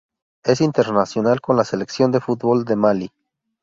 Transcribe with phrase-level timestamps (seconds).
[0.43, 3.11] Es internacional con la selección de fútbol de Malí.